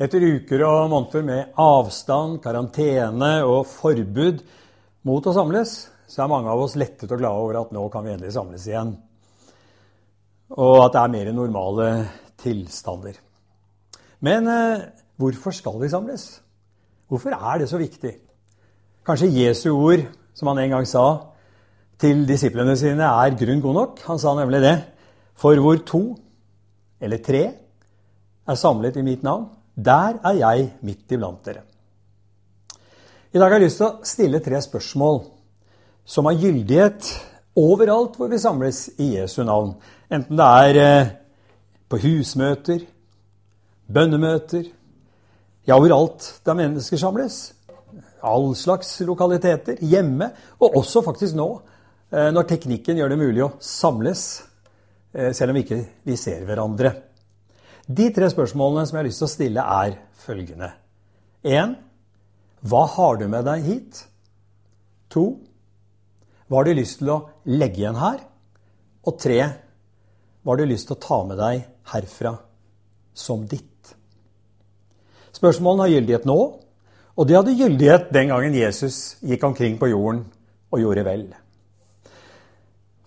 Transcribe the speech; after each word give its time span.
Etter 0.00 0.24
uker 0.24 0.62
og 0.64 0.88
måneder 0.88 1.24
med 1.26 1.58
avstand, 1.60 2.38
karantene 2.44 3.32
og 3.44 3.66
forbud 3.68 4.40
mot 5.04 5.26
å 5.26 5.34
samles, 5.36 5.74
så 6.08 6.24
er 6.24 6.30
mange 6.32 6.52
av 6.52 6.62
oss 6.64 6.78
lettet 6.80 7.10
og 7.12 7.20
glade 7.20 7.42
over 7.42 7.58
at 7.60 7.74
nå 7.74 7.82
kan 7.92 8.04
vi 8.06 8.14
endelig 8.14 8.32
samles 8.36 8.64
igjen. 8.68 8.94
Og 10.56 10.78
at 10.84 10.96
det 10.96 11.02
er 11.02 11.12
mer 11.12 11.30
normale 11.36 11.90
tilstander. 12.40 13.20
Men 14.24 14.48
eh, 14.48 14.88
hvorfor 15.20 15.54
skal 15.56 15.78
vi 15.80 15.92
samles? 15.92 16.26
Hvorfor 17.08 17.36
er 17.36 17.62
det 17.62 17.68
så 17.68 17.80
viktig? 17.80 18.16
Kanskje 19.04 19.32
Jesu 19.34 19.70
ord, 19.74 20.04
som 20.32 20.48
han 20.52 20.62
en 20.62 20.76
gang 20.76 20.88
sa 20.88 21.06
til 22.00 22.24
disiplene 22.28 22.76
sine, 22.78 23.04
er 23.04 23.36
grunn 23.38 23.60
god 23.64 23.78
nok. 23.78 24.04
Han 24.08 24.20
sa 24.20 24.32
nemlig 24.38 24.62
det. 24.64 24.76
For 25.36 25.58
hvor 25.60 25.80
to 25.84 26.04
eller 27.02 27.20
tre 27.24 27.42
er 28.46 28.58
samlet 28.58 28.96
i 28.96 29.04
mitt 29.06 29.24
navn, 29.26 29.48
der 29.74 30.18
er 30.20 30.38
jeg 30.38 30.70
midt 30.84 31.12
iblant 31.12 31.44
dere. 31.44 31.62
I 33.32 33.40
dag 33.40 33.48
har 33.48 33.56
jeg 33.56 33.70
lyst 33.70 33.80
til 33.80 33.88
å 33.88 34.04
stille 34.04 34.42
tre 34.44 34.58
spørsmål 34.60 35.22
som 36.04 36.26
har 36.28 36.36
gyldighet 36.36 37.08
overalt 37.56 38.18
hvor 38.18 38.28
vi 38.28 38.40
samles 38.40 38.84
i 39.00 39.14
Jesu 39.16 39.40
navn. 39.46 39.72
Enten 40.12 40.36
det 40.36 40.48
er 40.66 40.80
eh, 40.82 41.10
på 41.88 42.00
husmøter, 42.02 42.82
bønnemøter, 43.88 44.68
ja, 45.64 45.76
overalt 45.76 46.28
der 46.44 46.58
mennesker 46.58 47.00
samles. 47.00 47.52
All 48.22 48.52
slags 48.56 48.94
lokaliteter. 49.06 49.78
Hjemme, 49.80 50.30
og 50.60 50.76
også 50.82 51.02
faktisk 51.06 51.36
nå, 51.38 51.48
eh, 52.12 52.28
når 52.34 52.48
teknikken 52.50 53.00
gjør 53.00 53.14
det 53.14 53.20
mulig 53.20 53.44
å 53.46 53.52
samles, 53.62 54.42
eh, 55.14 55.32
selv 55.32 55.52
om 55.52 55.60
vi 55.60 55.64
ikke 55.64 56.18
ser 56.18 56.44
hverandre. 56.48 56.94
De 57.86 58.08
tre 58.14 58.28
spørsmålene 58.30 58.86
som 58.86 58.96
jeg 58.96 59.02
har 59.02 59.08
lyst 59.08 59.22
til 59.22 59.28
å 59.28 59.32
stille, 59.32 59.62
er 59.62 59.96
følgende. 60.22 60.70
1. 61.42 61.74
Hva 62.62 62.82
har 62.94 63.18
du 63.18 63.26
med 63.30 63.46
deg 63.48 63.66
hit? 63.66 64.04
2. 65.14 65.24
Hva 66.46 66.60
har 66.60 66.68
du 66.68 66.78
lyst 66.78 67.00
til 67.00 67.10
å 67.10 67.18
legge 67.50 67.82
igjen 67.82 67.98
her? 67.98 68.22
Og 69.08 69.18
3. 69.18 69.38
Hva 70.42 70.54
har 70.54 70.62
du 70.62 70.70
lyst 70.70 70.88
til 70.90 70.96
å 70.96 71.02
ta 71.02 71.20
med 71.26 71.40
deg 71.42 71.66
herfra 71.90 72.36
som 73.18 73.46
ditt? 73.50 73.68
Spørsmålene 75.34 75.88
har 75.88 75.94
gyldighet 75.96 76.26
nå, 76.28 76.38
og 77.12 77.28
de 77.28 77.34
hadde 77.34 77.56
gyldighet 77.58 78.12
den 78.14 78.30
gangen 78.30 78.54
Jesus 78.56 79.16
gikk 79.26 79.42
omkring 79.48 79.74
på 79.80 79.90
jorden 79.90 80.22
og 80.72 80.80
gjorde 80.80 81.04
vel. 81.06 81.24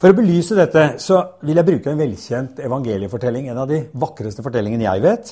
For 0.06 0.14
å 0.14 0.18
belyse 0.20 0.54
dette 0.54 0.82
så 1.02 1.16
vil 1.50 1.58
jeg 1.58 1.66
bruke 1.66 1.90
en 1.90 1.98
velkjent 1.98 2.60
evangeliefortelling, 2.62 3.48
en 3.50 3.58
av 3.64 3.72
de 3.72 3.80
vakreste 3.98 4.44
fortellingene 4.46 4.86
jeg 4.86 5.02
vet, 5.02 5.32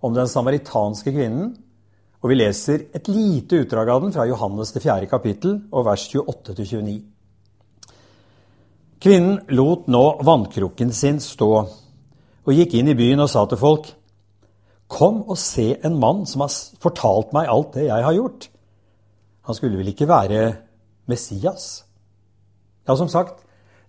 om 0.00 0.14
den 0.16 0.30
samaritanske 0.32 1.12
kvinnen. 1.12 1.50
Og 2.24 2.30
vi 2.32 2.38
leser 2.38 2.86
et 2.96 3.10
lite 3.12 3.58
utdrag 3.60 3.90
av 3.92 4.00
den 4.00 4.14
fra 4.14 4.24
Johannes 4.30 4.72
det 4.72 4.80
4. 4.80 5.10
kapittel 5.10 5.58
og 5.68 5.84
vers 5.90 6.06
28-29. 6.08 6.94
Kvinnen 9.04 9.36
lot 9.60 9.84
nå 9.92 10.02
vannkrukken 10.24 10.96
sin 10.96 11.20
stå 11.20 11.50
og 11.52 12.56
gikk 12.56 12.78
inn 12.80 12.94
i 12.94 12.96
byen 12.96 13.26
og 13.26 13.28
sa 13.28 13.44
til 13.44 13.60
folk.: 13.60 13.92
Kom 14.88 15.20
og 15.26 15.36
se 15.36 15.68
en 15.84 16.00
mann 16.00 16.24
som 16.24 16.46
har 16.46 16.56
fortalt 16.80 17.36
meg 17.36 17.52
alt 17.58 17.76
det 17.76 17.90
jeg 17.90 18.08
har 18.08 18.20
gjort. 18.22 18.48
Han 19.52 19.60
skulle 19.60 19.84
vel 19.84 19.92
ikke 19.92 20.08
være 20.08 20.42
Messias? 21.04 21.84
Ja, 22.88 22.96
som 22.96 23.12
sagt, 23.12 23.41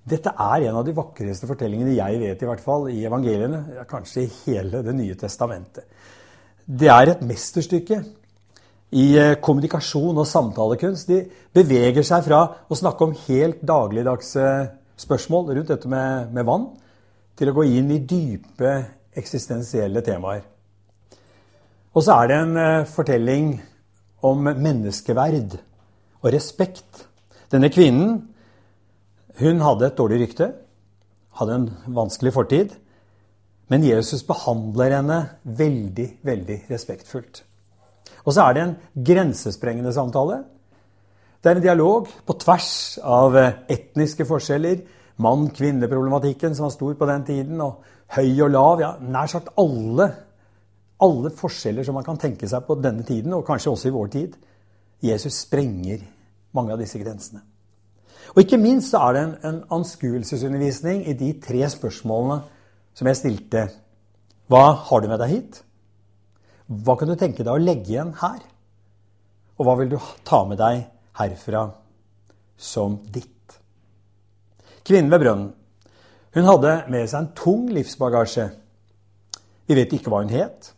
dette 0.04 0.34
er 0.36 0.66
en 0.68 0.80
av 0.82 0.84
de 0.84 0.96
vakreste 0.96 1.48
fortellingene 1.48 1.96
jeg 1.96 2.20
vet 2.20 2.42
i 2.44 2.48
hvert 2.50 2.64
fall, 2.64 2.90
i 2.92 3.06
evangeliene. 3.08 3.86
Kanskje 3.88 4.26
i 4.26 4.32
hele 4.44 4.84
Det 4.84 4.96
nye 4.96 5.16
testamentet. 5.16 5.88
Det 6.66 6.90
er 6.92 7.12
et 7.12 7.24
mesterstykke 7.24 8.02
i 9.00 9.06
eh, 9.20 9.36
kommunikasjon 9.42 10.20
og 10.20 10.28
samtalekunst. 10.28 11.08
De 11.08 11.24
beveger 11.56 12.04
seg 12.08 12.24
fra 12.28 12.44
å 12.68 12.78
snakke 12.78 13.08
om 13.08 13.16
helt 13.26 13.64
dagligdagse 13.64 14.48
spørsmål 15.00 15.54
rundt 15.56 15.72
dette 15.72 15.92
med, 15.92 16.34
med 16.36 16.48
vann, 16.48 16.68
til 17.36 17.50
å 17.50 17.56
gå 17.56 17.66
inn 17.72 17.92
i 17.96 18.04
dype 18.04 18.74
eksistensielle 19.18 20.04
temaer. 20.06 20.44
Og 21.94 22.04
så 22.04 22.20
er 22.20 22.30
det 22.30 22.42
en 22.42 22.60
eh, 22.60 22.90
fortelling 22.90 23.56
om 24.24 24.52
menneskeverd 24.52 25.58
og 26.22 26.30
respekt. 26.36 27.08
Denne 27.52 27.72
kvinnen 27.72 28.22
hun 29.40 29.62
hadde 29.66 29.88
et 29.88 29.98
dårlig 29.98 30.20
rykte, 30.22 30.52
hadde 31.40 31.58
en 31.58 31.70
vanskelig 31.96 32.34
fortid. 32.36 32.74
Men 33.72 33.86
Jesus 33.88 34.22
behandler 34.28 34.98
henne 35.00 35.20
veldig, 35.44 36.08
veldig 36.22 36.58
respektfullt. 36.70 37.44
Og 38.24 38.36
så 38.36 38.44
er 38.44 38.54
det 38.56 38.64
en 38.64 38.76
grensesprengende 39.08 39.94
samtale. 39.96 40.44
Det 41.44 41.52
er 41.52 41.60
en 41.60 41.66
dialog 41.66 42.12
på 42.28 42.36
tvers 42.40 43.00
av 43.04 43.36
etniske 43.72 44.28
forskjeller, 44.30 44.84
mann-kvinne-problematikken 45.24 46.56
som 46.56 46.68
var 46.68 46.76
stor 46.76 46.94
på 47.00 47.08
den 47.10 47.26
tiden, 47.28 47.62
og 47.62 47.84
høy 48.16 48.46
og 48.46 48.54
lav. 48.54 48.80
ja, 48.82 48.92
Nær 49.02 49.32
sagt 49.32 49.52
alle, 49.60 50.08
alle 51.04 51.34
forskjeller 51.36 51.84
som 51.84 51.98
man 52.00 52.06
kan 52.08 52.20
tenke 52.22 52.48
seg 52.50 52.64
på 52.68 52.78
denne 52.82 53.04
tiden, 53.08 53.34
og 53.34 53.46
kanskje 53.48 53.74
også 53.74 53.90
i 53.90 53.96
vår 53.98 54.14
tid. 54.14 54.38
Jesus 55.04 55.44
sprenger 55.48 56.06
mange 56.56 56.74
av 56.74 56.80
disse 56.80 57.02
grensene. 57.02 57.44
Og 58.32 58.42
ikke 58.44 58.60
minst 58.62 58.94
så 58.94 59.02
er 59.08 59.16
det 59.16 59.24
en, 59.24 59.36
en 59.50 59.60
anskuelsesundervisning 59.80 61.04
i 61.10 61.18
de 61.20 61.34
tre 61.44 61.62
spørsmålene 61.70 62.40
som 62.98 63.10
jeg 63.10 63.20
stilte. 63.20 63.68
Hva 64.52 64.66
har 64.88 65.04
du 65.04 65.10
med 65.12 65.22
deg 65.22 65.34
hit? 65.34 65.62
Hva 66.68 66.96
kan 66.98 67.12
du 67.12 67.18
tenke 67.20 67.44
deg 67.44 67.52
å 67.54 67.62
legge 67.62 67.94
igjen 67.94 68.16
her? 68.22 68.40
Og 69.60 69.68
hva 69.68 69.76
vil 69.80 69.92
du 69.94 70.00
ta 70.26 70.44
med 70.48 70.62
deg 70.62 70.86
herfra 71.20 71.68
som 72.58 72.98
ditt? 73.14 73.30
Kvinnen 74.84 75.12
ved 75.14 75.24
brønnen 75.24 75.52
hun 76.34 76.48
hadde 76.50 76.72
med 76.90 77.06
seg 77.06 77.20
en 77.20 77.34
tung 77.38 77.68
livsbagasje. 77.70 78.48
Vi 79.70 79.76
vet 79.78 79.92
ikke 79.94 80.10
hva 80.10 80.24
hun 80.24 80.32
het. 80.34 80.72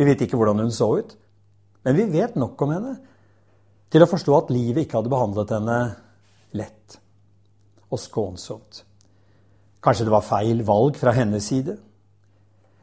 Vi 0.00 0.06
vet 0.08 0.22
ikke 0.24 0.38
hvordan 0.40 0.62
hun 0.64 0.72
så 0.72 0.88
ut. 0.96 1.10
Men 1.84 1.98
vi 1.98 2.06
vet 2.08 2.38
nok 2.40 2.60
om 2.64 2.72
henne 2.72 2.94
til 3.92 4.00
å 4.00 4.08
forstå 4.08 4.38
at 4.38 4.52
livet 4.54 4.86
ikke 4.86 4.96
hadde 4.96 5.12
behandlet 5.12 5.52
henne 5.52 5.76
lett 6.56 6.98
og 7.90 8.00
skånsomt. 8.00 8.84
Kanskje 9.80 10.06
det 10.06 10.12
var 10.14 10.26
feil 10.26 10.62
valg 10.66 10.98
fra 11.00 11.14
hennes 11.16 11.46
side? 11.46 11.76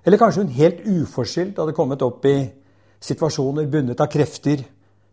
Eller 0.05 0.19
kanskje 0.21 0.45
hun 0.45 0.55
helt 0.55 0.81
uforskyldt 0.85 1.59
hadde 1.59 1.75
kommet 1.77 2.03
opp 2.05 2.25
i 2.25 2.37
situasjoner 3.03 3.67
bundet 3.69 4.01
av 4.01 4.09
krefter 4.11 4.63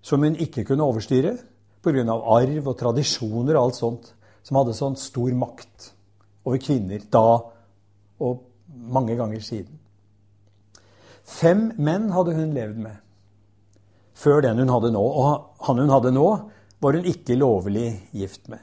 som 0.05 0.23
hun 0.23 0.39
ikke 0.41 0.65
kunne 0.69 0.87
overstyre 0.87 1.37
pga. 1.85 2.05
arv 2.13 2.69
og 2.69 2.79
tradisjoner 2.79 3.57
og 3.57 3.63
alt 3.63 3.77
sånt 3.77 4.13
som 4.45 4.57
hadde 4.57 4.77
sånn 4.77 4.97
stor 4.97 5.33
makt 5.37 5.91
over 6.45 6.61
kvinner 6.61 7.01
da 7.11 7.41
og 8.21 8.45
mange 8.69 9.17
ganger 9.17 9.41
siden. 9.41 9.81
Fem 11.25 11.73
menn 11.77 12.11
hadde 12.13 12.35
hun 12.37 12.53
levd 12.53 12.79
med 12.85 13.01
før 14.15 14.41
den 14.45 14.59
hun 14.59 14.71
hadde 14.71 14.93
nå. 14.95 15.03
Og 15.03 15.67
han 15.67 15.81
hun 15.81 15.93
hadde 15.93 16.13
nå, 16.15 16.29
var 16.85 16.99
hun 16.99 17.09
ikke 17.09 17.39
lovlig 17.41 17.89
gift 18.13 18.51
med. 18.53 18.61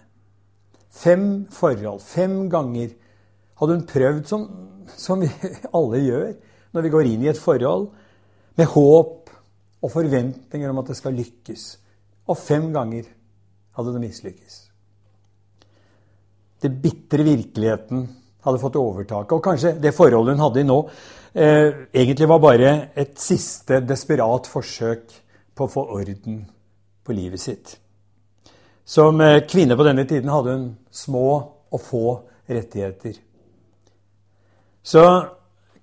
Fem 0.91 1.47
forhold, 1.50 2.03
fem 2.06 2.45
ganger 2.51 2.94
hadde 3.57 3.77
hun 3.77 3.88
prøvd, 3.89 4.23
som, 4.29 4.45
som 4.94 5.23
vi 5.23 5.29
alle 5.77 6.01
gjør 6.06 6.31
når 6.71 6.85
vi 6.85 6.91
går 6.94 7.09
inn 7.09 7.25
i 7.25 7.31
et 7.31 7.39
forhold, 7.39 7.89
med 8.59 8.69
håp 8.71 9.31
og 9.81 9.91
forventninger 9.91 10.69
om 10.69 10.81
at 10.81 10.91
det 10.91 10.97
skal 11.00 11.18
lykkes. 11.18 11.65
Og 12.29 12.38
fem 12.38 12.69
ganger 12.73 13.09
hadde 13.75 13.94
det 13.95 14.03
mislykkes. 14.03 14.57
Det 16.62 16.71
bitre 16.83 17.25
virkeligheten 17.25 18.06
hadde 18.45 18.62
fått 18.62 18.77
overtaket. 18.79 19.35
Og 19.35 19.44
kanskje 19.44 19.75
det 19.81 19.95
forholdet 19.97 20.38
hun 20.38 20.45
hadde 20.45 20.62
i 20.62 20.67
nå, 20.67 20.79
eh, 21.33 21.88
egentlig 21.94 22.29
var 22.29 22.44
bare 22.44 22.74
et 22.95 23.17
siste 23.19 23.81
desperat 23.81 24.47
forsøk 24.47 25.15
på 25.56 25.65
å 25.65 25.71
få 25.71 25.88
orden 25.97 26.44
på 27.03 27.17
livet 27.17 27.41
sitt. 27.41 27.79
Som 28.86 29.22
eh, 29.22 29.44
kvinne 29.48 29.78
på 29.78 29.86
denne 29.88 30.06
tiden 30.10 30.31
hadde 30.31 30.56
hun 30.56 30.69
små 30.92 31.28
og 31.72 31.81
få 31.81 32.06
rettigheter. 32.50 33.19
Så 34.83 35.04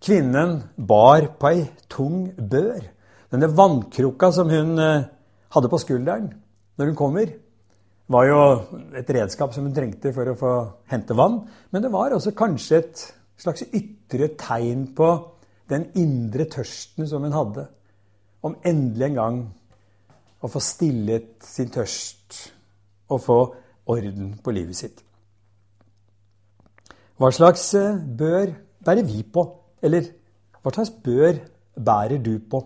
kvinnen 0.02 0.58
bar 0.76 1.30
på 1.38 1.52
ei 1.52 1.66
tung 1.90 2.26
bør. 2.36 2.82
Denne 3.30 3.50
vannkrukka 3.52 4.32
som 4.34 4.50
hun 4.50 4.78
eh, 4.82 5.06
hadde 5.54 5.70
på 5.70 5.80
skulderen 5.80 6.32
når 6.78 6.90
hun 6.90 6.98
kommer, 6.98 7.30
var 8.08 8.24
jo 8.24 8.42
et 8.96 9.10
redskap 9.12 9.52
som 9.52 9.66
hun 9.66 9.74
trengte 9.76 10.12
for 10.16 10.30
å 10.30 10.36
få 10.38 10.52
hente 10.88 11.16
vann. 11.16 11.42
Men 11.70 11.84
det 11.84 11.92
var 11.92 12.14
også 12.14 12.32
kanskje 12.36 12.78
et 12.80 13.02
slags 13.38 13.66
ytre 13.68 14.30
tegn 14.38 14.86
på 14.96 15.10
den 15.68 15.90
indre 16.00 16.48
tørsten 16.48 17.08
som 17.08 17.26
hun 17.26 17.36
hadde. 17.36 17.66
Om 18.46 18.56
endelig 18.66 19.10
en 19.10 19.18
gang 19.18 19.40
å 20.40 20.50
få 20.50 20.62
stillet 20.62 21.34
sin 21.44 21.70
tørst 21.74 22.38
og 23.08 23.22
få 23.24 23.38
orden 23.88 24.34
på 24.44 24.54
livet 24.54 24.76
sitt. 24.76 25.02
Hva 27.18 27.30
slags 27.34 27.64
eh, 27.74 27.98
bør 27.98 28.52
bærer 28.84 29.06
vi 29.06 29.24
på? 29.26 29.44
Eller 29.82 30.06
hva 30.62 30.72
slags 30.74 30.92
bør 31.04 31.40
bærer 31.74 32.20
du 32.22 32.36
på? 32.38 32.62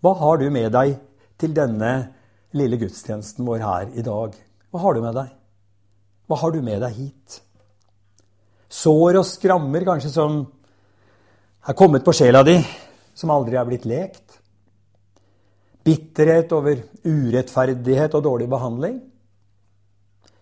Hva 0.00 0.14
har 0.20 0.38
du 0.40 0.46
med 0.52 0.70
deg 0.74 0.94
til 1.40 1.54
denne 1.56 1.90
lille 2.56 2.78
gudstjenesten 2.80 3.46
vår 3.46 3.64
her 3.64 3.90
i 3.98 4.04
dag? 4.06 4.36
Hva 4.70 4.82
har 4.84 4.94
du 4.94 5.02
med 5.04 5.16
deg? 5.18 5.32
Hva 6.30 6.38
har 6.38 6.54
du 6.54 6.60
med 6.62 6.80
deg 6.84 6.94
hit? 6.94 7.40
Sår 8.70 9.18
og 9.18 9.26
skrammer 9.26 9.84
kanskje 9.86 10.12
som 10.14 10.44
er 11.66 11.76
kommet 11.76 12.04
på 12.06 12.14
sjela 12.14 12.44
di, 12.46 12.54
som 13.18 13.32
aldri 13.34 13.58
er 13.58 13.66
blitt 13.66 13.88
lekt. 13.90 14.38
Bitterhet 15.84 16.52
over 16.54 16.78
urettferdighet 17.02 18.14
og 18.14 18.24
dårlig 18.28 18.46
behandling. 18.52 19.00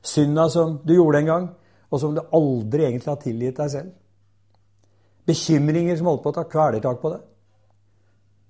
Synda 0.09 0.49
som 0.53 0.79
du 0.85 0.95
gjorde 0.97 1.23
en 1.23 1.31
gang, 1.33 1.49
og 1.89 2.01
som 2.01 2.15
du 2.17 2.23
aldri 2.35 2.87
egentlig 2.87 3.13
har 3.13 3.21
tilgitt 3.23 3.59
deg 3.61 3.73
selv. 3.73 3.91
Bekymringer 5.29 5.99
som 5.99 6.09
holder 6.09 6.25
på 6.25 6.33
å 6.33 6.37
ta 6.39 6.47
kvelertak 6.49 7.01
på 7.03 7.13
deg. 7.13 7.27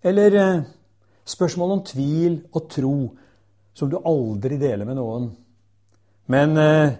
Eller 0.08 0.36
eh, 0.38 0.66
spørsmål 1.26 1.74
om 1.74 1.84
tvil 1.86 2.38
og 2.52 2.68
tro 2.70 2.94
som 3.74 3.90
du 3.90 3.98
aldri 3.98 4.58
deler 4.60 4.86
med 4.86 4.98
noen. 4.98 5.28
Men 6.30 6.54
eh, 6.62 6.96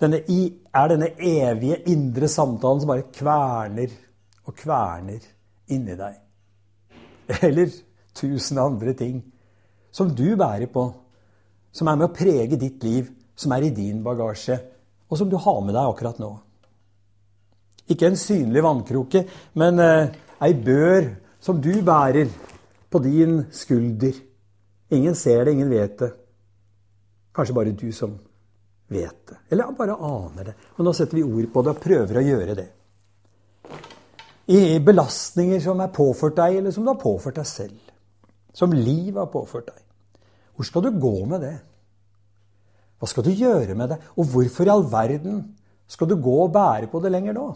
denne, 0.00 0.20
er 0.24 0.90
denne 0.92 1.10
evige 1.16 1.80
indre 1.92 2.28
samtalen 2.28 2.82
som 2.82 2.92
bare 2.92 3.08
kverner 3.14 3.96
og 4.44 4.56
kverner 4.58 5.24
inni 5.72 5.96
deg. 5.96 6.20
Eller 7.48 7.72
tusen 8.14 8.60
andre 8.60 8.92
ting 8.98 9.22
som 9.94 10.10
du 10.10 10.34
bærer 10.36 10.66
på, 10.72 10.88
som 11.74 11.88
er 11.88 11.98
med 11.98 12.10
å 12.10 12.14
prege 12.14 12.58
ditt 12.58 12.82
liv, 12.84 13.08
som 13.36 13.52
er 13.52 13.66
i 13.66 13.74
din 13.74 14.02
bagasje, 14.04 14.58
og 15.10 15.18
som 15.18 15.30
du 15.30 15.36
har 15.40 15.60
med 15.64 15.74
deg 15.74 15.90
akkurat 15.90 16.20
nå. 16.22 16.30
Ikke 17.92 18.08
en 18.08 18.18
synlig 18.18 18.62
vannkroke, 18.64 19.24
men 19.60 19.80
eh, 19.82 20.12
ei 20.44 20.54
bør 20.56 21.10
som 21.44 21.60
du 21.60 21.72
bærer 21.84 22.30
på 22.90 23.00
din 23.04 23.42
skulder. 23.52 24.14
Ingen 24.94 25.14
ser 25.18 25.44
det, 25.44 25.52
ingen 25.52 25.70
vet 25.70 25.98
det. 26.00 26.12
Kanskje 27.34 27.56
bare 27.56 27.74
du 27.74 27.90
som 27.92 28.14
vet 28.88 29.26
det. 29.28 29.36
Eller 29.50 29.74
bare 29.76 29.98
aner 29.98 30.50
det. 30.50 30.54
Og 30.78 30.86
nå 30.86 30.94
setter 30.96 31.18
vi 31.18 31.26
ord 31.26 31.50
på 31.52 31.64
det 31.64 31.74
og 31.74 31.82
prøver 31.82 32.20
å 32.20 32.24
gjøre 32.24 32.56
det. 32.60 32.68
I 34.54 34.78
belastninger 34.84 35.60
som 35.64 35.80
er 35.80 35.92
påført 35.92 36.36
deg, 36.38 36.60
eller 36.60 36.72
som 36.74 36.84
du 36.84 36.92
har 36.92 37.00
påført 37.00 37.40
deg 37.40 37.48
selv. 37.48 37.92
Som 38.54 38.76
livet 38.76 39.18
har 39.18 39.32
påført 39.32 39.72
deg. 39.72 39.80
Hvor 40.54 40.68
skal 40.68 40.84
du 40.86 41.00
gå 41.00 41.14
med 41.26 41.42
det? 41.42 41.54
Hva 43.04 43.10
skal 43.10 43.26
du 43.26 43.34
gjøre 43.36 43.74
med 43.76 43.90
det? 43.92 43.98
Og 44.16 44.30
hvorfor 44.32 44.64
i 44.64 44.72
all 44.72 44.86
verden 44.88 45.42
skal 45.92 46.08
du 46.08 46.16
gå 46.16 46.34
og 46.46 46.54
bære 46.54 46.88
på 46.88 47.02
det 47.04 47.10
lenger 47.12 47.34
nå? 47.36 47.50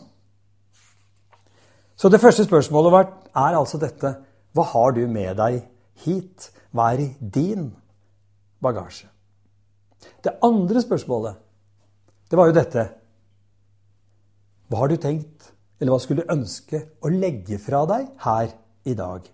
Så 1.96 2.10
det 2.12 2.20
første 2.20 2.44
spørsmålet 2.44 2.92
vårt 2.92 3.14
er 3.32 3.56
altså 3.56 3.80
dette 3.80 4.10
Hva 4.52 4.64
har 4.74 4.92
du 4.92 5.06
med 5.08 5.38
deg 5.40 5.62
hit? 6.04 6.50
Hva 6.68 6.90
er 6.92 7.00
i 7.00 7.08
din 7.20 7.70
bagasje? 8.60 9.08
Det 10.20 10.36
andre 10.44 10.82
spørsmålet, 10.84 11.40
det 12.28 12.36
var 12.36 12.50
jo 12.50 12.58
dette 12.58 12.84
Hva 14.68 14.82
har 14.82 14.92
du 14.92 15.00
tenkt, 15.00 15.48
eller 15.80 15.94
hva 15.94 16.02
skulle 16.04 16.26
du 16.26 16.34
ønske 16.36 16.82
å 17.00 17.08
legge 17.08 17.56
fra 17.56 17.86
deg 17.88 18.12
her 18.20 18.52
i 18.84 18.94
dag? 18.98 19.24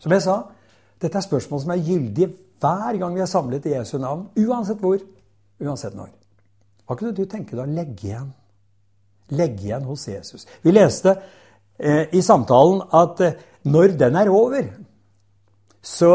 Som 0.00 0.16
jeg 0.16 0.24
sa, 0.24 0.38
dette 1.04 1.20
er 1.20 1.28
spørsmål 1.28 1.60
som 1.60 1.76
er 1.76 1.84
gyldige 1.84 2.32
hver 2.62 2.98
gang 3.00 3.16
vi 3.16 3.22
er 3.24 3.30
samlet 3.30 3.66
i 3.66 3.74
Jesu 3.74 3.96
navn, 3.98 4.28
uansett 4.38 4.80
hvor, 4.82 5.00
uansett 5.62 5.96
når. 5.98 6.12
Hva 6.86 6.98
kunne 6.98 7.14
du 7.16 7.24
tenke 7.26 7.56
deg 7.56 7.64
å 7.64 7.74
legge 7.74 8.08
igjen? 8.08 8.30
Legge 9.32 9.68
igjen 9.68 9.86
hos 9.88 10.06
Jesus. 10.08 10.46
Vi 10.62 10.74
leste 10.74 11.14
eh, 11.78 12.06
i 12.14 12.22
samtalen 12.22 12.82
at 12.94 13.22
eh, 13.24 13.38
når 13.72 13.96
den 13.98 14.18
er 14.18 14.30
over, 14.32 14.68
så 15.82 16.12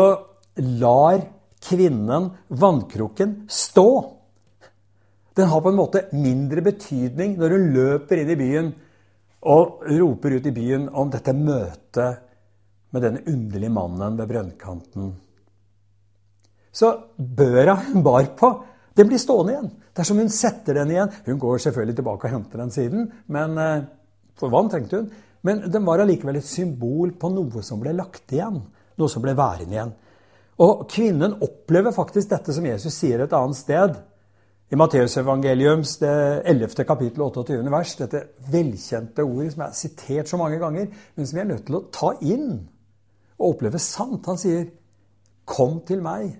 lar 0.79 1.23
kvinnen 1.63 2.29
vannkrukken 2.47 3.43
stå. 3.51 3.89
Den 5.37 5.51
har 5.51 5.61
på 5.61 5.71
en 5.71 5.79
måte 5.79 6.07
mindre 6.17 6.63
betydning 6.65 7.35
når 7.37 7.55
hun 7.55 7.67
løper 7.75 8.21
inn 8.21 8.31
i 8.33 8.39
byen 8.39 8.71
og 9.47 9.83
roper 9.87 10.37
ut 10.37 10.47
i 10.49 10.55
byen 10.55 10.87
om 10.97 11.11
dette 11.13 11.35
møtet 11.35 12.23
med 12.95 13.03
denne 13.03 13.23
underlige 13.29 13.73
mannen 13.73 14.17
ved 14.17 14.31
brønnkanten 14.31 15.11
så 16.77 16.93
børa 17.17 17.77
hun 17.87 18.03
bar 18.05 18.27
på, 18.37 18.51
den 18.97 19.09
blir 19.09 19.21
stående 19.21 19.53
igjen. 19.53 19.69
Dersom 19.97 20.19
hun 20.21 20.29
setter 20.33 20.77
den 20.77 20.91
igjen 20.93 21.13
Hun 21.25 21.39
går 21.41 21.61
selvfølgelig 21.61 21.95
tilbake 21.99 22.27
og 22.27 22.33
henter 22.33 22.61
den 22.61 22.73
siden, 22.73 23.07
men, 23.33 23.57
eh, 23.57 23.85
for 24.37 24.53
vann 24.53 24.69
trengte 24.69 24.99
hun. 25.01 25.11
Men 25.41 25.63
den 25.71 25.85
var 25.85 26.01
allikevel 26.01 26.37
et 26.37 26.45
symbol 26.45 27.13
på 27.17 27.29
noe 27.33 27.63
som 27.63 27.79
ble 27.81 27.93
lagt 27.97 28.33
igjen. 28.33 28.61
Noe 28.97 29.09
som 29.09 29.21
ble 29.21 29.35
værende 29.37 29.73
igjen. 29.73 29.93
Og 30.59 30.87
kvinnen 30.89 31.37
opplever 31.45 31.93
faktisk 31.93 32.29
dette 32.29 32.53
som 32.53 32.65
Jesus 32.65 32.93
sier 32.93 33.21
et 33.21 33.33
annet 33.33 33.57
sted. 33.57 33.97
I 34.69 34.75
Matteusevangeliums 34.75 35.93
11. 36.01 36.83
kapittel 36.83 37.21
28. 37.23 37.61
vers, 37.71 37.93
dette 38.01 38.23
velkjente 38.51 39.23
ordet 39.23 39.53
som 39.53 39.61
er 39.63 39.77
sitert 39.77 40.27
så 40.27 40.39
mange 40.41 40.57
ganger, 40.59 40.89
men 41.15 41.29
som 41.29 41.37
vi 41.37 41.43
er 41.45 41.51
nødt 41.53 41.65
til 41.69 41.77
å 41.77 41.85
ta 41.93 42.09
inn 42.25 42.49
og 43.37 43.53
oppleve 43.53 43.79
sant. 43.79 44.25
Han 44.25 44.37
sier, 44.41 44.65
'Kom 45.45 45.79
til 45.87 46.01
meg, 46.01 46.35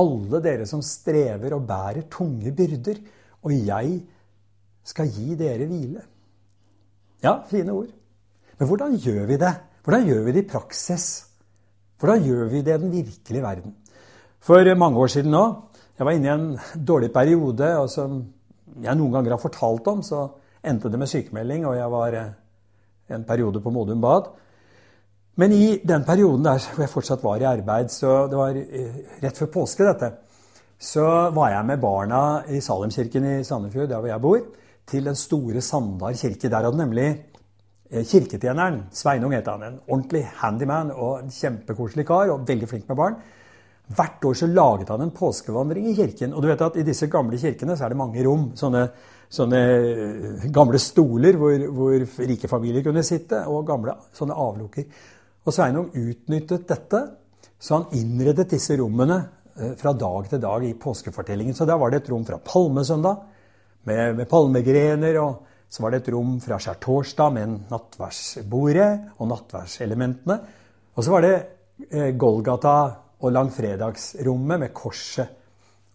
alle 0.00 0.40
dere 0.42 0.66
som 0.66 0.82
strever 0.82 1.54
og 1.54 1.66
bærer 1.68 2.08
tunge 2.10 2.52
byrder, 2.56 2.98
og 3.44 3.52
jeg 3.54 4.00
skal 4.84 5.12
gi 5.12 5.36
dere 5.38 5.68
hvile. 5.68 6.02
Ja, 7.24 7.38
fine 7.48 7.72
ord. 7.72 7.92
Men 8.58 8.68
hvordan 8.68 8.98
gjør 9.00 9.26
vi 9.26 9.38
det? 9.40 9.54
Hvordan 9.84 10.06
gjør 10.08 10.22
vi 10.24 10.32
det 10.32 10.44
i 10.44 10.48
praksis? 10.48 11.06
Hvordan 12.00 12.22
gjør 12.24 12.48
vi 12.52 12.62
det 12.62 12.74
i 12.74 12.82
den 12.82 12.92
virkelige 12.92 13.42
verden? 13.42 13.74
For 14.44 14.74
mange 14.74 14.98
år 14.98 15.06
siden 15.06 15.30
nå 15.30 15.44
Jeg 15.98 16.06
var 16.06 16.12
inne 16.12 16.26
i 16.26 16.30
en 16.34 16.58
dårlig 16.86 17.12
periode, 17.12 17.66
og 17.78 17.90
som 17.90 18.16
jeg 18.82 18.96
noen 18.98 19.12
ganger 19.12 19.30
har 19.30 19.38
fortalt 19.38 19.86
om, 19.86 20.00
så 20.02 20.24
endte 20.66 20.90
det 20.90 20.98
med 20.98 21.06
sykemelding, 21.06 21.66
og 21.68 21.76
jeg 21.76 21.90
var 21.92 22.16
eh, 22.18 22.32
en 23.14 23.24
periode 23.24 23.60
på 23.62 23.70
Modum 23.70 24.00
Bad. 24.02 24.32
Men 25.36 25.52
i 25.52 25.80
den 25.82 26.04
perioden 26.06 26.44
der 26.46 26.62
hvor 26.62 26.84
jeg 26.84 26.92
fortsatt 26.92 27.24
var 27.24 27.42
i 27.42 27.48
arbeid, 27.48 27.90
så 27.90 28.26
det 28.30 28.38
var 28.38 28.54
eh, 28.54 28.98
rett 29.22 29.38
før 29.38 29.50
påske, 29.56 29.86
dette, 29.88 30.10
så 30.78 31.30
var 31.34 31.50
jeg 31.50 31.66
med 31.66 31.80
barna 31.82 32.20
i 32.54 32.60
Salemkirken 32.62 33.26
i 33.26 33.44
Sandefjord, 33.46 33.88
der 33.90 33.98
hvor 33.98 34.12
jeg 34.12 34.22
bor, 34.22 34.42
til 34.86 35.08
den 35.08 35.16
store 35.18 35.62
Sandar 35.64 36.14
kirke. 36.14 36.50
Der 36.50 36.68
hadde 36.68 36.78
nemlig 36.78 37.06
eh, 37.90 38.04
kirketjeneren, 38.06 38.84
Sveinung 38.94 39.34
het 39.34 39.48
han, 39.50 39.64
en 39.66 39.80
ordentlig 39.88 40.22
handyman 40.42 40.92
og 40.92 41.24
en 41.24 41.34
kjempekoselig 41.34 42.06
kar 42.06 42.30
og 42.30 42.46
veldig 42.46 42.68
flink 42.70 42.86
med 42.92 43.00
barn. 43.00 43.16
Hvert 43.94 44.24
år 44.24 44.36
så 44.38 44.46
laget 44.48 44.88
han 44.88 45.02
en 45.04 45.12
påskevandring 45.12 45.90
i 45.90 45.96
kirken. 45.96 46.32
Og 46.32 46.42
du 46.42 46.48
vet 46.48 46.62
at 46.62 46.78
i 46.80 46.86
disse 46.86 47.10
gamle 47.12 47.36
kirkene 47.40 47.74
så 47.76 47.84
er 47.84 47.92
det 47.92 47.98
mange 48.00 48.22
rom. 48.24 48.46
Sånne, 48.56 48.86
sånne 49.34 49.64
eh, 49.66 50.46
gamle 50.54 50.78
stoler 50.78 51.40
hvor, 51.42 51.66
hvor 51.74 52.06
rike 52.22 52.48
familier 52.48 52.86
kunne 52.86 53.02
sitte, 53.02 53.42
og 53.50 53.66
gamle 53.66 53.98
sånne 54.14 54.38
avlukker. 54.46 55.10
Og 55.44 55.52
Sveinung 55.52 55.90
utnyttet 55.92 56.68
dette, 56.68 57.00
så 57.60 57.78
han 57.78 57.96
innredet 57.96 58.48
disse 58.54 58.76
rommene 58.80 59.18
eh, 59.58 59.74
fra 59.76 59.92
dag 59.96 60.30
til 60.30 60.40
dag 60.40 60.64
i 60.64 60.74
påskefortellingen. 60.80 61.56
Så 61.56 61.66
da 61.68 61.76
var 61.80 61.92
det 61.92 62.02
et 62.02 62.10
rom 62.12 62.24
fra 62.24 62.40
palmesøndag 62.40 63.20
med, 63.88 64.16
med 64.20 64.28
palmegrener, 64.30 65.18
og 65.20 65.68
så 65.68 65.84
var 65.84 65.92
det 65.92 66.02
et 66.02 66.10
rom 66.14 66.38
fra 66.40 66.58
skjærtorsdag 66.62 67.36
med 67.36 67.54
nattverdsbordet 67.72 68.90
og 69.18 69.30
nattverdselementene. 69.32 70.38
Og 70.94 71.04
så 71.04 71.12
var 71.12 71.26
det 71.26 71.34
eh, 71.90 72.12
Golgata 72.16 72.76
og 73.20 73.32
langfredagsrommet 73.32 74.64
med 74.64 74.74
korset. 74.76 75.40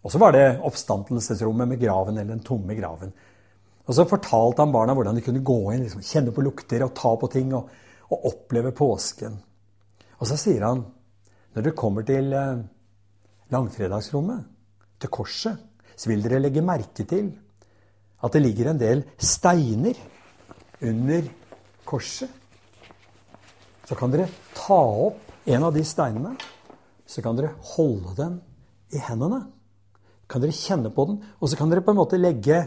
Og 0.00 0.14
så 0.14 0.20
var 0.22 0.32
det 0.36 0.46
oppstandelsesrommet 0.64 1.68
med 1.68 1.82
graven, 1.82 2.16
eller 2.18 2.36
den 2.36 2.46
tomme 2.46 2.78
graven. 2.78 3.10
Og 3.90 3.96
så 3.96 4.06
fortalte 4.06 4.62
han 4.62 4.72
barna 4.72 4.94
hvordan 4.94 5.18
de 5.18 5.24
kunne 5.26 5.42
gå 5.44 5.60
inn, 5.74 5.82
liksom, 5.82 6.06
kjenne 6.06 6.32
på 6.34 6.44
lukter 6.46 6.86
og 6.86 6.94
ta 6.94 7.16
på 7.18 7.28
ting. 7.34 7.50
og 7.56 7.89
og 8.10 8.26
oppleve 8.30 8.72
påsken. 8.76 9.36
Og 10.20 10.28
så 10.28 10.36
sier 10.38 10.64
han, 10.66 10.82
når 11.54 11.64
dere 11.64 11.76
kommer 11.78 12.06
til 12.06 12.32
eh, 12.36 12.62
langfredagsrommet, 13.50 14.44
til 15.00 15.12
korset, 15.12 15.56
så 15.96 16.10
vil 16.10 16.22
dere 16.24 16.42
legge 16.42 16.64
merke 16.64 17.06
til 17.08 17.30
at 18.20 18.34
det 18.34 18.42
ligger 18.42 18.70
en 18.70 18.80
del 18.80 19.02
steiner 19.16 19.96
under 20.84 21.28
korset. 21.88 22.28
Så 23.88 23.96
kan 23.98 24.12
dere 24.12 24.28
ta 24.54 24.78
opp 25.08 25.48
en 25.50 25.66
av 25.66 25.74
de 25.74 25.84
steinene. 25.84 26.36
så 27.10 27.22
kan 27.22 27.34
dere 27.34 27.56
holde 27.74 28.12
den 28.14 28.36
i 28.94 29.00
hendene. 29.02 29.40
Kan 30.30 30.40
dere 30.44 30.54
kjenne 30.54 30.92
på 30.94 31.08
den, 31.08 31.16
og 31.40 31.48
så 31.50 31.56
kan 31.58 31.70
dere 31.70 31.82
på 31.82 31.90
en 31.90 31.98
måte 31.98 32.20
legge 32.20 32.60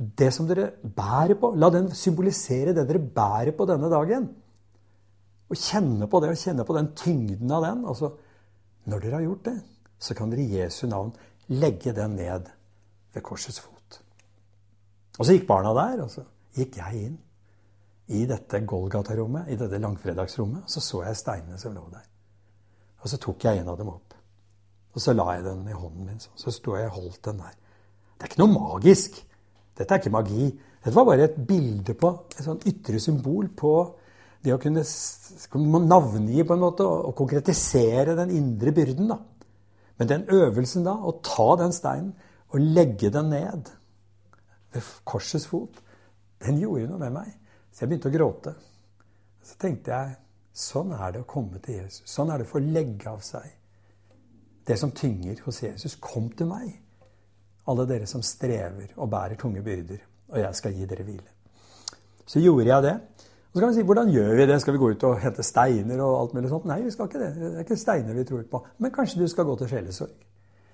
det 0.00 0.30
som 0.32 0.46
dere 0.48 0.70
bærer 0.80 1.36
på. 1.40 1.52
La 1.60 1.68
den 1.72 1.90
symbolisere 1.96 2.72
det 2.76 2.86
dere 2.88 3.02
bærer 3.02 3.52
på 3.56 3.66
denne 3.68 3.90
dagen. 3.92 4.28
Og 5.50 5.58
kjenne 5.58 6.06
på 6.08 6.20
det, 6.22 6.30
og 6.30 6.40
kjenne 6.40 6.64
på 6.64 6.76
den 6.76 6.92
tyngden 6.96 7.52
av 7.52 7.66
den. 7.66 7.84
Altså, 7.90 8.12
når 8.88 9.02
dere 9.02 9.18
har 9.18 9.26
gjort 9.26 9.44
det, 9.50 9.56
så 10.00 10.14
kan 10.16 10.30
dere 10.32 10.46
i 10.46 10.60
Jesu 10.60 10.86
navn 10.88 11.12
legge 11.50 11.92
den 11.92 12.14
ned 12.16 12.48
ved 13.12 13.22
korsets 13.26 13.60
fot. 13.60 14.00
Og 15.18 15.26
så 15.26 15.34
gikk 15.34 15.48
barna 15.48 15.74
der, 15.76 16.04
og 16.04 16.12
så 16.12 16.24
gikk 16.56 16.78
jeg 16.80 17.02
inn 17.08 17.18
i 18.10 18.24
dette 18.26 18.62
Golgata-rommet, 18.66 19.50
i 19.52 19.58
dette 19.58 19.78
langfredagsrommet. 19.82 20.64
Og 20.64 20.70
så 20.70 20.80
så 20.80 21.02
jeg 21.04 21.18
steinene 21.18 21.58
som 21.60 21.74
lå 21.74 21.82
der. 21.92 22.06
Og 23.02 23.10
så 23.10 23.18
tok 23.20 23.44
jeg 23.44 23.60
en 23.60 23.68
av 23.68 23.76
dem 23.78 23.90
opp. 23.92 24.14
Og 24.94 25.02
så 25.02 25.12
la 25.14 25.26
jeg 25.36 25.44
den 25.44 25.66
i 25.68 25.76
hånden 25.76 26.06
min. 26.08 26.20
Så 26.20 26.52
sto 26.54 26.74
jeg 26.76 26.88
og 26.88 26.96
holdt 26.96 27.24
den 27.28 27.42
der. 27.42 27.52
Det 28.16 28.26
er 28.26 28.32
ikke 28.32 28.42
noe 28.42 28.54
magisk. 28.54 29.20
Dette 29.76 29.94
er 29.94 30.02
ikke 30.02 30.12
magi. 30.14 30.50
Dette 30.80 30.96
var 30.96 31.08
bare 31.08 31.26
et 31.28 31.40
bilde 31.46 31.94
på, 31.98 32.12
et 32.36 32.44
sånn 32.44 32.62
ytre 32.68 33.00
symbol 33.02 33.50
på 33.56 33.74
det 34.40 34.54
å 34.54 34.60
kunne 34.60 34.84
navngi 35.84 36.44
på 36.46 36.56
en 36.56 36.62
måte 36.62 36.86
og 36.86 37.12
konkretisere 37.18 38.16
den 38.16 38.32
indre 38.36 38.72
byrden. 38.76 39.10
da. 39.12 39.18
Men 40.00 40.08
den 40.08 40.24
øvelsen 40.32 40.86
da, 40.86 40.94
å 40.96 41.18
ta 41.20 41.56
den 41.60 41.74
steinen 41.76 42.14
og 42.50 42.64
legge 42.64 43.10
den 43.12 43.30
ned 43.30 43.68
ved 44.72 44.90
korsets 45.04 45.46
fot, 45.50 45.76
den 46.40 46.58
gjorde 46.62 46.88
noe 46.88 47.02
med 47.02 47.16
meg. 47.18 47.32
Så 47.70 47.84
jeg 47.84 47.90
begynte 47.90 48.08
å 48.08 48.14
gråte. 48.14 48.54
Så 49.44 49.58
tenkte 49.60 49.92
jeg 49.92 50.16
sånn 50.56 50.94
er 50.96 51.12
det 51.12 51.22
å 51.22 51.28
komme 51.28 51.60
til 51.62 51.82
Jesus. 51.82 52.08
Sånn 52.08 52.32
er 52.32 52.40
det 52.40 52.48
å 52.48 52.52
få 52.54 52.62
legge 52.64 53.10
av 53.12 53.20
seg 53.24 53.44
det 54.66 54.76
som 54.78 54.92
tynger 54.94 55.40
hos 55.44 55.62
Jesus. 55.62 55.96
Kom 56.00 56.30
til 56.36 56.48
meg, 56.50 56.72
alle 57.70 57.86
dere 57.88 58.08
som 58.10 58.22
strever 58.24 58.94
og 58.96 59.10
bærer 59.10 59.38
tunge 59.40 59.62
byrder, 59.62 60.00
og 60.30 60.38
jeg 60.42 60.58
skal 60.58 60.74
gi 60.74 60.88
dere 60.90 61.06
hvile. 61.06 61.28
Så 62.26 62.42
gjorde 62.42 62.68
jeg 62.68 62.86
det. 62.86 62.94
Og 63.50 63.56
så 63.56 63.60
kan 63.60 63.70
vi 63.70 63.74
si, 63.74 63.82
Hvordan 63.82 64.10
gjør 64.14 64.34
vi 64.36 64.46
det? 64.46 64.60
Skal 64.62 64.74
vi 64.74 64.78
gå 64.78 64.90
ut 64.90 65.04
og 65.04 65.20
hente 65.20 65.42
steiner? 65.42 66.00
og 66.00 66.20
alt 66.20 66.34
mulig 66.34 66.48
sånt? 66.48 66.64
Nei, 66.70 66.82
vi 66.82 66.90
skal 66.90 67.08
ikke 67.08 67.18
det. 67.18 67.30
Det 67.34 67.54
er 67.54 67.64
ikke 67.64 67.76
steiner 67.76 68.14
vi 68.14 68.24
tror 68.24 68.42
på. 68.50 68.60
Men 68.78 68.92
kanskje 68.94 69.22
du 69.22 69.28
skal 69.28 69.44
gå 69.44 69.56
til 69.58 69.68
sjelesorg. 69.68 70.14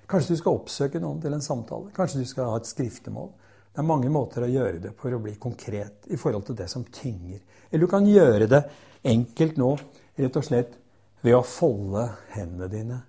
Kanskje 0.08 0.34
du 0.34 0.38
skal 0.38 0.58
oppsøke 0.58 1.00
noen 1.00 1.20
til 1.22 1.32
en 1.32 1.42
samtale. 1.42 1.90
Kanskje 1.96 2.20
du 2.20 2.28
skal 2.28 2.50
ha 2.52 2.58
et 2.60 2.68
skriftemål. 2.68 3.30
Det 3.72 3.80
er 3.80 3.88
mange 3.88 4.10
måter 4.12 4.44
å 4.44 4.50
gjøre 4.50 4.78
det 4.80 4.92
for 5.00 5.12
å 5.12 5.20
bli 5.20 5.34
konkret 5.40 6.06
i 6.12 6.16
forhold 6.20 6.46
til 6.46 6.56
det 6.56 6.68
som 6.72 6.84
tynger. 6.84 7.40
Eller 7.70 7.86
du 7.86 7.90
kan 7.90 8.06
gjøre 8.06 8.46
det 8.48 8.62
enkelt 9.04 9.56
nå, 9.60 9.72
rett 10.16 10.36
og 10.36 10.44
slett 10.44 10.76
ved 11.24 11.36
å 11.36 11.42
folde 11.44 12.06
hendene 12.36 12.68
dine 12.72 13.00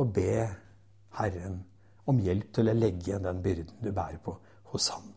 og 0.00 0.10
be 0.16 0.48
Herren 1.18 1.60
om 2.12 2.22
hjelp 2.22 2.52
til 2.54 2.70
å 2.70 2.76
legge 2.76 3.10
igjen 3.10 3.26
den 3.26 3.42
byrden 3.44 3.82
du 3.82 3.90
bærer 3.90 4.20
på 4.22 4.36
hos 4.72 4.88
ham. 4.94 5.10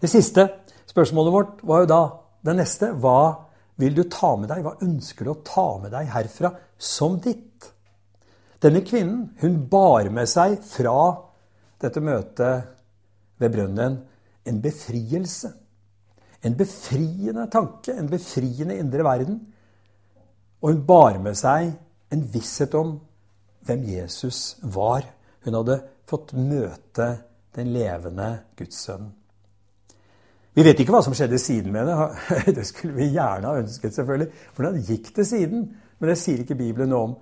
Det 0.00 0.10
siste 0.10 0.48
Spørsmålet 0.94 1.34
vårt 1.34 1.62
var 1.66 1.82
jo 1.82 1.90
da 1.90 2.02
det 2.46 2.52
neste. 2.54 2.92
Hva 3.02 3.34
vil 3.82 3.96
du 3.96 4.04
ta 4.06 4.34
med 4.38 4.46
deg? 4.52 4.62
Hva 4.62 4.76
ønsker 4.84 5.26
du 5.26 5.32
å 5.32 5.40
ta 5.42 5.66
med 5.82 5.90
deg 5.90 6.12
herfra 6.12 6.52
som 6.78 7.16
ditt? 7.18 7.66
Denne 8.62 8.84
kvinnen 8.86 9.32
hun 9.40 9.56
bar 9.70 10.06
med 10.14 10.30
seg 10.30 10.60
fra 10.62 10.94
dette 11.82 11.98
møtet 12.04 12.70
ved 13.42 13.56
brønnen 13.56 13.98
en 14.46 14.60
befrielse. 14.62 15.50
En 16.46 16.54
befriende 16.54 17.48
tanke, 17.50 17.96
en 17.96 18.08
befriende 18.12 18.78
indre 18.78 19.02
verden. 19.02 19.40
Og 20.62 20.70
hun 20.70 20.86
bar 20.86 21.18
med 21.18 21.34
seg 21.40 21.72
en 22.14 22.24
visshet 22.30 22.76
om 22.78 23.00
hvem 23.66 23.84
Jesus 23.88 24.56
var. 24.62 25.06
Hun 25.44 25.58
hadde 25.60 25.80
fått 26.08 26.34
møte 26.36 27.10
den 27.54 27.70
levende 27.74 28.30
Guds 28.58 28.80
sønn. 28.86 29.12
Vi 30.54 30.62
vet 30.62 30.78
ikke 30.78 30.94
hva 30.94 31.02
som 31.02 31.14
skjedde 31.16 31.38
siden 31.42 31.74
med 31.74 31.88
det. 31.90 31.96
Det 32.58 32.66
skulle 32.68 32.94
vi 32.94 33.10
gjerne 33.14 33.50
ha 33.50 33.62
ønsket, 33.62 33.94
selvfølgelig. 33.96 34.28
Hvordan 34.54 34.82
gikk 34.86 35.10
det 35.16 35.26
siden? 35.26 35.64
Men 35.98 36.10
det 36.10 36.18
sier 36.20 36.42
ikke 36.42 36.58
Bibelen 36.58 36.90
noe 36.92 37.08
om. 37.08 37.14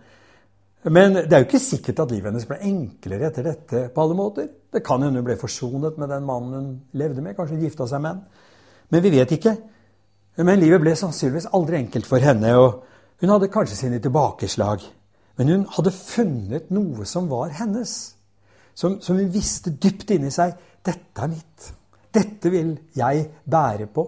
Men 0.93 1.15
det 1.15 1.33
er 1.33 1.43
jo 1.45 1.47
ikke 1.47 1.63
sikkert 1.63 2.01
at 2.03 2.11
livet 2.11 2.33
hennes 2.33 2.47
ble 2.49 2.59
enklere 2.67 3.29
etter 3.29 3.47
dette 3.47 3.83
på 3.95 4.03
alle 4.03 4.17
måter. 4.19 4.49
Det 4.73 4.83
kan 4.85 5.05
hende 5.05 5.21
hun 5.21 5.27
ble 5.29 5.37
forsonet 5.39 6.01
med 6.01 6.11
den 6.11 6.25
mannen 6.27 6.57
hun 6.57 6.73
levde 6.99 7.23
med, 7.23 7.37
kanskje 7.39 7.61
gifta 7.61 7.87
seg 7.89 8.03
med 8.03 8.17
en. 8.17 8.25
Men 8.93 9.05
vi 9.05 9.13
vet 9.15 9.37
ikke. 9.37 9.55
Men 10.43 10.61
livet 10.61 10.83
ble 10.83 10.97
sannsynligvis 10.99 11.51
aldri 11.55 11.79
enkelt 11.79 12.09
for 12.09 12.25
henne. 12.25 12.57
og 12.59 12.83
Hun 13.23 13.33
hadde 13.33 13.53
kanskje 13.53 13.79
sine 13.79 14.01
tilbakeslag. 14.03 14.83
Men 15.43 15.49
hun 15.51 15.63
hadde 15.75 15.91
funnet 15.91 16.69
noe 16.71 17.03
som 17.03 17.25
var 17.27 17.51
hennes. 17.59 17.93
Som, 18.79 19.01
som 19.03 19.17
hun 19.19 19.31
visste 19.35 19.73
dypt 19.75 20.13
inni 20.15 20.29
seg. 20.31 20.53
Dette 20.87 21.25
er 21.25 21.33
mitt. 21.33 21.65
Dette 22.15 22.53
vil 22.53 22.77
jeg 22.95 23.25
bære 23.51 23.89
på. 23.91 24.05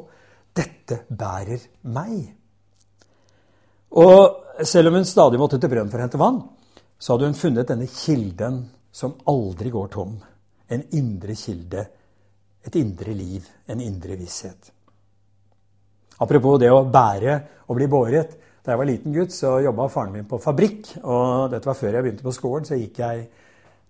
Dette 0.55 1.01
bærer 1.11 1.65
meg. 1.91 2.21
Og 3.99 4.63
selv 4.63 4.93
om 4.93 5.01
hun 5.01 5.11
stadig 5.11 5.41
måtte 5.43 5.59
til 5.59 5.73
brønn 5.75 5.91
for 5.91 5.99
å 5.99 6.07
hente 6.07 6.23
vann, 6.23 6.39
så 7.03 7.17
hadde 7.17 7.33
hun 7.33 7.41
funnet 7.41 7.73
denne 7.73 7.91
kilden 7.91 8.63
som 8.95 9.19
aldri 9.27 9.75
går 9.75 9.91
tom. 9.91 10.15
En 10.71 10.87
indre 10.95 11.35
kilde. 11.35 11.83
Et 12.63 12.79
indre 12.79 13.11
liv. 13.11 13.51
En 13.75 13.83
indre 13.83 14.21
visshet. 14.23 14.71
Apropos 16.23 16.63
det 16.63 16.71
å 16.71 16.85
bære 16.87 17.41
og 17.67 17.75
bli 17.81 17.91
båret. 17.91 18.39
Da 18.65 18.73
jeg 18.73 18.81
var 18.81 18.89
liten 18.89 19.13
gutt, 19.13 19.33
så 19.37 19.59
jobba 19.61 19.91
faren 19.93 20.15
min 20.15 20.25
på 20.29 20.39
fabrikk. 20.41 20.95
Og 21.05 21.51
dette 21.53 21.69
var 21.69 21.77
før 21.77 21.99
jeg 21.99 22.07
begynte 22.07 22.25
på 22.25 22.33
skolen, 22.33 22.65
så 22.65 22.79
gikk 22.81 23.01
jeg 23.03 23.27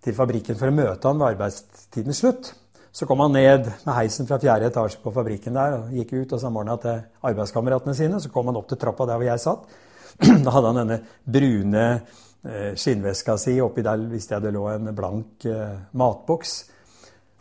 til 0.02 0.16
fabrikken 0.16 0.58
for 0.58 0.70
å 0.70 0.74
møte 0.74 1.06
han 1.06 1.20
ved 1.20 1.36
arbeidstidens 1.36 2.22
slutt. 2.24 2.50
Så 2.94 3.06
kom 3.06 3.22
han 3.22 3.32
ned 3.34 3.68
med 3.70 3.94
heisen 3.94 4.26
fra 4.26 4.40
fjerde 4.42 4.68
etasje 4.70 4.98
på 5.02 5.12
fabrikken 5.14 5.54
der 5.54 5.76
og 5.78 5.94
gikk 5.94 6.12
ut 6.14 6.34
og 6.34 6.42
samordna 6.42 6.74
til 6.82 7.00
arbeidskameratene 7.30 7.94
sine. 7.94 8.18
Så 8.22 8.30
kom 8.34 8.50
han 8.50 8.58
opp 8.58 8.66
til 8.70 8.80
trappa 8.82 9.06
der 9.10 9.18
hvor 9.22 9.28
jeg 9.28 9.44
satt. 9.44 9.64
Da 10.44 10.54
hadde 10.54 10.70
han 10.72 10.80
denne 10.82 10.98
brune 11.38 11.86
eh, 11.94 12.74
skinnveska 12.78 13.38
si. 13.38 13.56
Oppi 13.62 13.86
der 13.86 14.04
visste 14.10 14.36
jeg 14.36 14.46
det 14.46 14.54
lå 14.58 14.66
en 14.72 14.90
blank 14.94 15.46
eh, 15.50 15.78
matboks. 15.94 16.56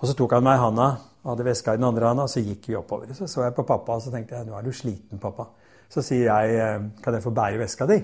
Og 0.02 0.10
så 0.10 0.18
tok 0.18 0.38
han 0.38 0.46
meg 0.46 0.60
i 0.60 0.64
handa, 0.68 0.88
hadde 1.26 1.50
veska 1.50 1.74
i 1.74 1.82
den 1.82 1.90
andre 1.90 2.14
handa, 2.14 2.30
og 2.30 2.34
så 2.34 2.46
gikk 2.46 2.70
vi 2.70 2.78
oppover. 2.78 3.14
Så 3.18 3.26
så 3.30 3.46
jeg 3.46 3.58
på 3.58 3.66
pappa, 3.66 3.98
og 3.98 4.06
så 4.06 4.14
tenkte 4.14 4.38
jeg 4.38 4.50
nå 4.50 4.58
er 4.58 4.66
du 4.66 4.74
sliten, 4.74 5.22
pappa. 5.22 5.50
Så 5.94 6.02
sier 6.02 6.26
jeg 6.32 6.58
eh, 6.58 6.86
kan 7.04 7.14
jeg 7.14 7.24
få 7.24 7.34
bære 7.36 7.60
veska 7.62 7.86
di? 7.90 8.00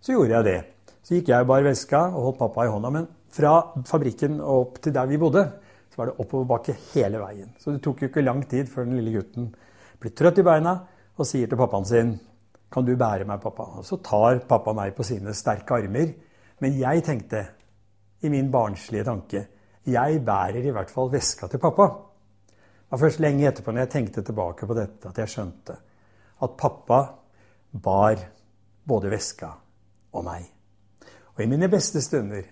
Så 0.00 0.14
gjorde 0.14 0.38
jeg 0.38 0.46
det. 0.46 0.60
Så 1.04 1.16
gikk 1.18 1.32
jeg 1.32 1.44
og 1.44 1.50
bar 1.50 1.66
veska 1.66 2.06
og 2.08 2.30
holdt 2.30 2.38
pappa 2.38 2.64
i 2.64 2.70
hånda. 2.72 2.92
Men 2.94 3.08
fra 3.34 3.58
fabrikken 3.88 4.38
og 4.40 4.62
opp 4.62 4.80
til 4.80 4.94
der 4.96 5.10
vi 5.10 5.20
bodde, 5.20 5.44
så 5.90 6.00
var 6.00 6.10
det 6.10 6.22
oppoverbakke 6.22 6.76
hele 6.94 7.20
veien. 7.20 7.52
Så 7.60 7.74
det 7.74 7.82
tok 7.84 8.00
jo 8.00 8.08
ikke 8.08 8.24
lang 8.24 8.40
tid 8.48 8.70
før 8.72 8.88
den 8.88 8.96
lille 9.00 9.18
gutten 9.18 9.50
blir 10.00 10.16
trøtt 10.16 10.40
i 10.40 10.46
beina 10.46 10.74
og 11.20 11.28
sier 11.28 11.50
til 11.50 11.60
pappaen 11.60 11.88
sin 11.88 12.14
kan 12.70 12.86
du 12.86 12.94
bære 12.96 13.26
meg, 13.26 13.40
pappa? 13.42 13.66
Og 13.80 13.84
så 13.84 13.98
tar 14.04 14.44
pappa 14.48 14.72
meg 14.78 14.94
på 14.94 15.04
sine 15.04 15.34
sterke 15.34 15.74
armer. 15.74 16.12
Men 16.62 16.76
jeg 16.78 17.02
tenkte, 17.04 17.44
i 18.22 18.30
min 18.30 18.50
barnslige 18.52 19.04
tanke, 19.04 19.42
jeg 19.90 20.20
bærer 20.24 20.62
i 20.62 20.72
hvert 20.72 20.92
fall 20.92 21.10
veska 21.10 21.48
til 21.50 21.60
pappa. 21.60 21.88
Det 22.46 22.94
var 22.94 23.00
først 23.02 23.22
lenge 23.22 23.48
etterpå, 23.48 23.72
når 23.72 23.84
jeg 23.84 23.90
tenkte 23.90 24.22
tilbake 24.22 24.68
på 24.68 24.76
dette, 24.78 25.10
at 25.10 25.18
jeg 25.18 25.32
skjønte 25.34 25.76
at 26.40 26.56
pappa 26.58 27.00
bar 27.72 28.22
både 28.88 29.10
veska 29.12 29.50
og 30.12 30.24
meg. 30.26 30.46
Og 31.36 31.44
i 31.44 31.48
mine 31.50 31.70
beste 31.72 32.02
stunder 32.02 32.46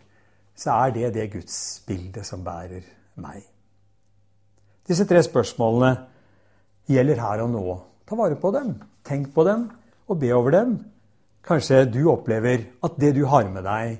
så 0.58 0.74
er 0.86 0.94
det 0.94 1.14
det 1.14 1.30
gudsbildet 1.32 2.26
som 2.26 2.44
bærer 2.44 2.86
meg. 3.22 3.42
Disse 4.88 5.06
tre 5.06 5.22
spørsmålene 5.22 5.92
gjelder 6.88 7.20
her 7.20 7.44
og 7.44 7.50
nå. 7.52 7.64
Ta 8.08 8.16
vare 8.16 8.38
på 8.40 8.52
dem, 8.54 8.72
tenk 9.04 9.32
på 9.34 9.44
dem 9.44 9.68
og 10.08 10.20
be 10.20 10.30
over 10.34 10.54
dem. 10.54 10.78
Kanskje 11.44 11.84
du 11.92 12.02
opplever 12.10 12.64
at 12.84 12.96
det 13.00 13.14
du 13.16 13.24
har 13.28 13.48
med 13.52 13.66
deg 13.68 13.98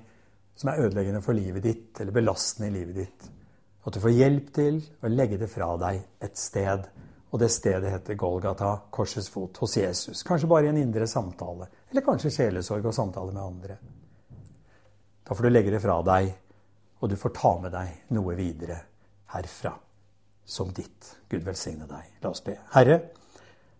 som 0.58 0.72
er 0.72 0.86
ødeleggende 0.86 1.22
for 1.22 1.36
livet 1.38 1.62
ditt, 1.62 2.00
eller 2.00 2.12
belastende 2.12 2.70
i 2.70 2.74
livet 2.74 2.96
ditt, 2.98 3.28
at 3.86 3.94
du 3.94 4.00
får 4.02 4.16
hjelp 4.16 4.48
til 4.56 4.80
å 5.04 5.10
legge 5.12 5.38
det 5.38 5.46
fra 5.52 5.68
deg 5.78 6.00
et 6.24 6.40
sted. 6.40 6.88
Og 7.30 7.40
det 7.42 7.50
stedet 7.52 7.90
heter 7.92 8.16
Golgata, 8.16 8.70
korsets 8.90 9.28
fot, 9.28 9.56
hos 9.60 9.76
Jesus. 9.76 10.22
Kanskje 10.24 10.48
bare 10.48 10.68
i 10.68 10.72
en 10.72 10.80
indre 10.80 11.06
samtale. 11.06 11.68
Eller 11.90 12.04
kanskje 12.04 12.32
sjelesorg 12.32 12.88
og 12.88 12.94
samtale 12.96 13.34
med 13.34 13.42
andre. 13.42 13.76
Da 15.28 15.36
får 15.36 15.44
du 15.44 15.52
legge 15.52 15.74
det 15.74 15.82
fra 15.84 15.98
deg, 16.06 16.30
og 16.98 17.10
du 17.10 17.16
får 17.20 17.34
ta 17.36 17.52
med 17.60 17.74
deg 17.74 18.14
noe 18.16 18.36
videre 18.38 18.78
herfra 19.34 19.74
som 20.48 20.72
ditt. 20.72 21.16
Gud 21.28 21.44
velsigne 21.44 21.84
deg. 21.88 22.14
La 22.22 22.32
oss 22.32 22.40
be. 22.44 22.56
Herre, 22.72 22.98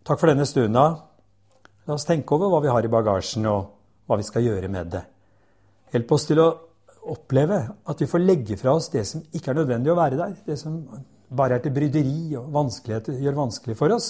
takk 0.05 0.21
for 0.21 0.29
denne 0.29 0.45
stunda. 0.47 0.85
La 1.89 1.97
oss 1.97 2.05
tenke 2.05 2.37
over 2.37 2.53
hva 2.53 2.61
vi 2.61 2.73
har 2.73 2.85
i 2.85 2.93
bagasjen, 2.93 3.49
og 3.49 3.71
hva 4.05 4.19
vi 4.21 4.27
skal 4.29 4.45
gjøre 4.45 4.69
med 4.73 4.93
det. 4.93 5.05
Hjelp 5.95 6.13
oss 6.13 6.29
til 6.29 6.43
å 6.43 6.51
oppleve 7.09 7.63
at 7.89 8.03
vi 8.03 8.09
får 8.11 8.21
legge 8.21 8.59
fra 8.61 8.75
oss 8.77 8.91
det 8.93 9.07
som 9.09 9.23
ikke 9.33 9.55
er 9.55 9.63
nødvendig 9.63 9.95
å 9.95 9.97
være 9.97 10.21
der. 10.21 10.37
Det 10.45 10.59
som 10.61 10.83
bare 11.37 11.59
er 11.59 11.65
til 11.65 11.75
bryderi 11.75 12.37
og 12.39 12.49
vanskeligheter 12.55 13.21
gjør 13.23 13.39
vanskelig 13.43 13.77
for 13.79 13.95
oss. 13.95 14.09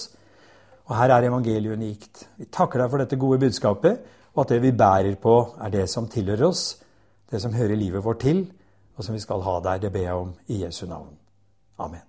Og 0.89 0.95
her 0.97 1.13
er 1.13 1.27
evangeliet 1.27 1.77
unikt. 1.77 2.25
Vi 2.39 2.49
takker 2.49 2.81
deg 2.81 2.91
for 2.91 3.03
dette 3.03 3.19
gode 3.19 3.39
budskapet, 3.43 3.99
og 4.33 4.43
at 4.45 4.53
det 4.55 4.61
vi 4.63 4.75
bærer 4.75 5.15
på, 5.21 5.35
er 5.61 5.73
det 5.73 5.87
som 5.91 6.09
tilhører 6.09 6.47
oss, 6.49 6.79
det 7.29 7.41
som 7.43 7.53
hører 7.53 7.77
livet 7.77 8.05
vårt 8.05 8.23
til, 8.25 8.45
og 8.97 9.05
som 9.05 9.15
vi 9.15 9.23
skal 9.23 9.45
ha 9.45 9.59
der. 9.65 9.85
Det 9.85 9.93
ber 9.93 10.07
jeg 10.07 10.21
om 10.27 10.33
i 10.47 10.63
Jesu 10.63 10.85
navn. 10.87 11.13
Amen. 11.79 12.08